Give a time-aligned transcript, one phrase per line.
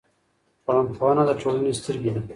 [0.65, 2.21] ټولنپوهنه د ټولنې سترګې دي.